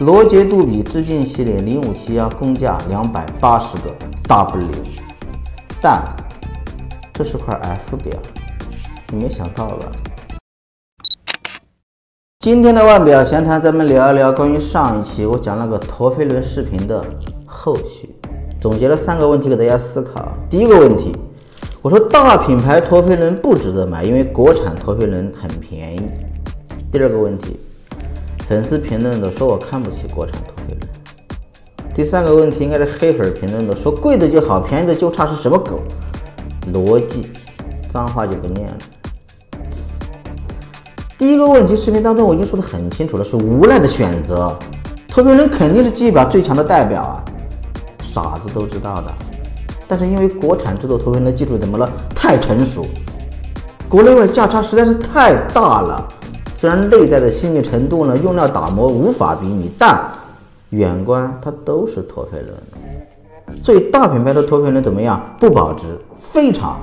[0.00, 3.92] 罗杰杜比致敬系列零五七幺公价两百八十个
[4.28, 4.68] W，
[5.82, 6.00] 但
[7.12, 8.16] 这是块 F 表，
[9.08, 9.90] 你没想到吧？
[12.38, 17.04] 今天的腕表闲谈，咱们聊一聊关于上一期我讲那个陀飞轮视频的
[17.44, 18.14] 后续，
[18.60, 20.28] 总结了三个问题给大家思考。
[20.48, 21.12] 第一个问题，
[21.82, 26.00] 我说大品牌陀飞轮不值得买，因为国产陀飞轮很便宜。
[26.92, 27.58] 第二个问题。
[28.48, 30.80] 粉丝评论的说我看不起国产陀飞轮。
[31.92, 35.80] 第三个问题应该是黑粉评论的说贵的就好，便宜的就差是什么狗
[36.72, 37.30] 逻辑？
[37.90, 38.76] 脏话就不念了。
[41.18, 44.58] 第一个问题视频当中我已经说的很清楚了，是无奈的选择。
[45.08, 47.24] 陀飞轮肯定是机表最强的代表啊，
[48.00, 49.12] 傻子都知道的。
[49.86, 51.90] 但是因为国产制作陀飞轮的技术怎么了？
[52.14, 52.86] 太成熟，
[53.90, 56.08] 国内外价差实在是太大了。
[56.58, 59.96] 虽然内在的细腻程度呢，用料打磨无法比拟，但
[60.70, 65.24] 远观它都是陀飞轮，所以大品牌的陀飞轮怎么样？
[65.38, 66.80] 不保值，非常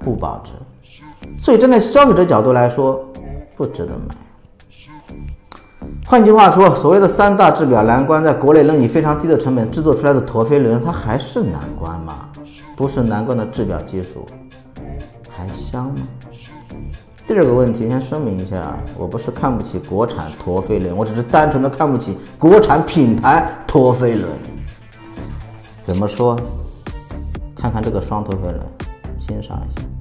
[0.00, 0.52] 不保值。
[1.38, 3.02] 所以站在消费者角度来说，
[3.56, 4.14] 不值得买。
[6.04, 12.28] 换句话说，所谓的三大制表难关，在国内能以非常低的成本制作出来的陀飞轮，它还是难关吗？
[12.76, 14.26] 不是难关的制表技术，
[15.30, 15.94] 还香吗？
[17.26, 24.28] 第二个问题，先声明一下，我不是看不起国产陀飞轮，我只是单纯的看不起国产品牌陀飞轮。
[25.82, 26.38] 怎么说？
[27.56, 28.60] 看看这个双陀飞轮，
[29.26, 29.93] 欣赏一下。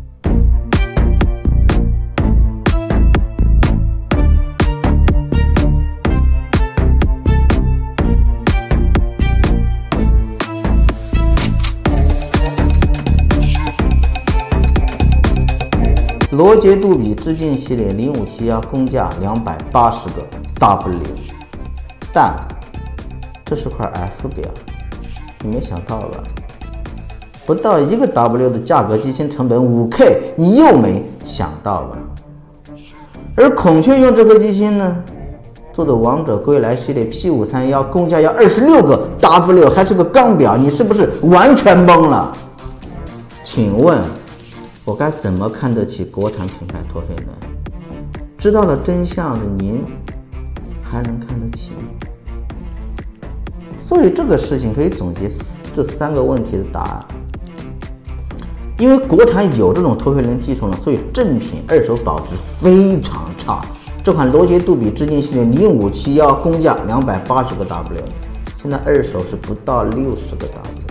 [16.33, 20.25] 罗杰杜比致敬系列零五七幺公价两百八十个
[20.59, 20.97] W，
[22.11, 22.33] 但
[23.45, 24.43] 这是块 F 表，
[25.43, 26.23] 你没想到吧？
[27.45, 31.97] 不到一个 W 的价格，机芯成本五 K，你又没想到吧？
[33.37, 34.97] 而孔雀用这个机芯呢，
[35.71, 42.35] 做的王者归来系列 P 五三幺公价要二十六个 W，还是个钢表，你是不是完全懵了？
[43.43, 44.01] 请问？
[44.85, 47.27] 我该怎么看得起国产品牌陀飞轮？
[48.37, 49.81] 知道了真相的您
[50.83, 51.79] 还能看得起吗？
[53.79, 55.29] 所以这个事情可以总结
[55.73, 57.05] 这三个问题的答案。
[58.77, 63.61] 因为国产有这种陀飞轮技术呢，所以正品二手保值非常差。
[64.03, 68.03] 这款罗杰杜比致敬系列零五七幺公价两百八十个 W，
[68.61, 70.82] 现在二手是不到六十个 W。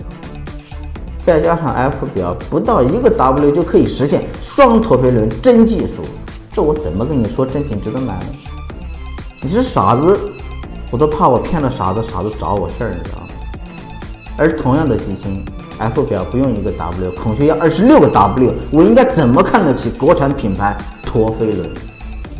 [1.23, 6.03] 再加上 F 表不到一个 W 就可以实现双陀飞轮真技术，
[6.51, 8.25] 这我怎么跟你说真品值得买呢？
[9.41, 10.19] 你是傻子，
[10.91, 13.27] 我都怕我骗了傻子，傻子找我事儿，你知道吗？
[14.37, 15.41] 而同样的机芯
[15.79, 21.69] ，F 表不用一个 W，孔雀要二十六个 W，我应该怎么看得起国产品牌陀飞轮？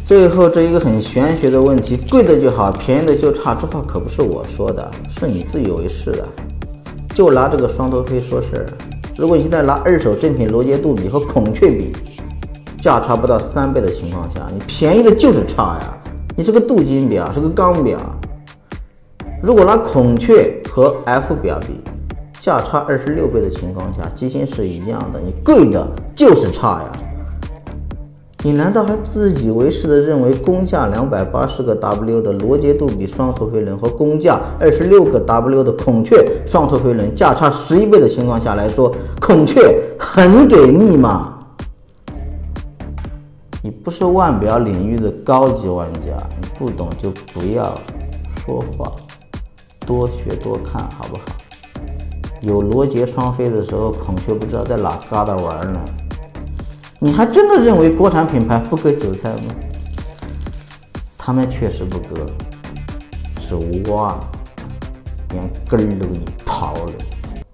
[0.03, 6.27] 最后这一个很玄学的问题，贵的就好，便宜的就差，这话可不是我说的，是你自以为是的。
[7.13, 8.66] 就拿这个双头飞说事儿，
[9.18, 11.91] 如果你现在拿二手正品罗杰杜比和孔雀比，
[12.81, 15.97] 价差不到三倍的情况下，你便宜的就是差呀。
[16.35, 18.00] 你是个镀金表，是个钢表。
[19.44, 21.79] 如果拿孔雀和 F 表比，
[22.41, 26.91] 价差二十六倍的情况下，机芯是一样的，你贵的就是差呀。
[28.45, 41.39] 你难道还自以为是的认为公价两百八十个 W 的罗杰杜比双陀飞轮和公价二十六个 W 的孔雀双陀飞轮价差十一倍的情况下来说，孔雀很给力吗？
[43.61, 46.11] 你不是腕表领域的高级玩家，
[46.41, 47.73] 你不懂就不要
[48.45, 48.91] 说话，
[49.87, 51.23] 多学多看好不好？
[52.41, 55.79] 有罗杰双飞的时候，孔雀不知道在哪旮瘩玩呢。
[57.03, 59.53] 你还真的认为国产品牌不割韭菜吗？
[61.18, 62.25] 他们确实不割，
[63.41, 63.56] 是
[63.91, 64.18] 挖，
[65.32, 66.94] 连根儿都给你刨了。